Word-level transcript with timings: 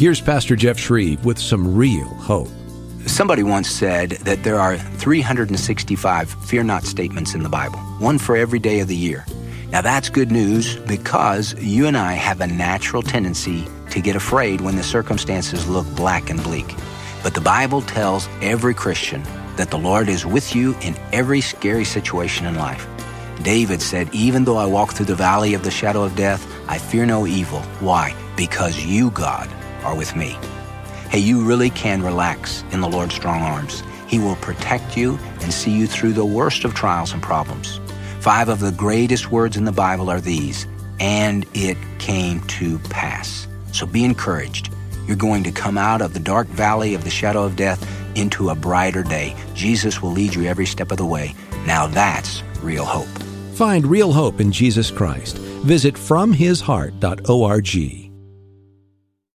Here's 0.00 0.18
Pastor 0.18 0.56
Jeff 0.56 0.78
Schreve 0.78 1.22
with 1.26 1.38
some 1.38 1.76
real 1.76 2.06
hope. 2.06 2.48
Somebody 3.04 3.42
once 3.42 3.68
said 3.68 4.12
that 4.22 4.42
there 4.42 4.58
are 4.58 4.78
365 4.78 6.30
fear 6.46 6.62
not 6.62 6.84
statements 6.84 7.34
in 7.34 7.42
the 7.42 7.50
Bible, 7.50 7.78
one 7.98 8.16
for 8.16 8.34
every 8.34 8.60
day 8.60 8.80
of 8.80 8.88
the 8.88 8.96
year. 8.96 9.26
Now 9.68 9.82
that's 9.82 10.08
good 10.08 10.32
news 10.32 10.76
because 10.76 11.52
you 11.62 11.86
and 11.86 11.98
I 11.98 12.14
have 12.14 12.40
a 12.40 12.46
natural 12.46 13.02
tendency 13.02 13.66
to 13.90 14.00
get 14.00 14.16
afraid 14.16 14.62
when 14.62 14.76
the 14.76 14.82
circumstances 14.82 15.68
look 15.68 15.86
black 15.96 16.30
and 16.30 16.42
bleak. 16.42 16.74
But 17.22 17.34
the 17.34 17.42
Bible 17.42 17.82
tells 17.82 18.26
every 18.40 18.72
Christian 18.72 19.22
that 19.56 19.70
the 19.70 19.78
Lord 19.78 20.08
is 20.08 20.24
with 20.24 20.56
you 20.56 20.74
in 20.80 20.96
every 21.12 21.42
scary 21.42 21.84
situation 21.84 22.46
in 22.46 22.54
life. 22.54 22.88
David 23.42 23.82
said, 23.82 24.08
Even 24.14 24.46
though 24.46 24.56
I 24.56 24.64
walk 24.64 24.94
through 24.94 25.12
the 25.12 25.14
valley 25.14 25.52
of 25.52 25.62
the 25.62 25.70
shadow 25.70 26.02
of 26.02 26.16
death, 26.16 26.50
I 26.68 26.78
fear 26.78 27.04
no 27.04 27.26
evil. 27.26 27.60
Why? 27.80 28.16
Because 28.34 28.82
you, 28.82 29.10
God, 29.10 29.50
are 29.84 29.96
with 29.96 30.16
me. 30.16 30.36
Hey, 31.10 31.18
you 31.18 31.44
really 31.44 31.70
can 31.70 32.02
relax 32.02 32.64
in 32.70 32.80
the 32.80 32.88
Lord's 32.88 33.14
strong 33.14 33.42
arms. 33.42 33.82
He 34.06 34.18
will 34.18 34.36
protect 34.36 34.96
you 34.96 35.18
and 35.40 35.52
see 35.52 35.70
you 35.70 35.86
through 35.86 36.12
the 36.12 36.24
worst 36.24 36.64
of 36.64 36.74
trials 36.74 37.12
and 37.12 37.22
problems. 37.22 37.80
Five 38.20 38.48
of 38.48 38.60
the 38.60 38.72
greatest 38.72 39.30
words 39.30 39.56
in 39.56 39.64
the 39.64 39.72
Bible 39.72 40.10
are 40.10 40.20
these, 40.20 40.66
and 40.98 41.46
it 41.54 41.76
came 41.98 42.40
to 42.48 42.78
pass. 42.90 43.46
So 43.72 43.86
be 43.86 44.04
encouraged. 44.04 44.72
You're 45.06 45.16
going 45.16 45.44
to 45.44 45.52
come 45.52 45.78
out 45.78 46.02
of 46.02 46.12
the 46.12 46.20
dark 46.20 46.46
valley 46.48 46.94
of 46.94 47.04
the 47.04 47.10
shadow 47.10 47.44
of 47.44 47.56
death 47.56 47.86
into 48.16 48.50
a 48.50 48.54
brighter 48.54 49.02
day. 49.02 49.34
Jesus 49.54 50.02
will 50.02 50.12
lead 50.12 50.34
you 50.34 50.44
every 50.44 50.66
step 50.66 50.90
of 50.90 50.98
the 50.98 51.06
way. 51.06 51.34
Now 51.66 51.86
that's 51.86 52.42
real 52.62 52.84
hope. 52.84 53.08
Find 53.54 53.86
real 53.86 54.12
hope 54.12 54.40
in 54.40 54.52
Jesus 54.52 54.90
Christ. 54.90 55.38
Visit 55.38 55.94
FromHisHeart.org. 55.94 58.09